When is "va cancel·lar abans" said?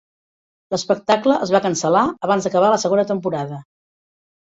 1.57-2.51